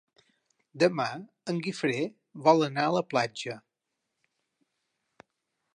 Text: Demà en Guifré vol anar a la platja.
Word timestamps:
Demà 0.83 1.05
en 1.53 1.59
Guifré 1.67 1.99
vol 2.49 2.67
anar 2.69 2.87
a 2.87 2.95
la 2.97 3.05
platja. 3.13 3.59